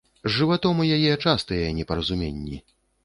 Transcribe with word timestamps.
З 0.27 0.29
жыватом 0.35 0.81
у 0.85 0.87
яе 0.95 1.11
частыя 1.27 1.67
непаразуменні. 1.81 2.57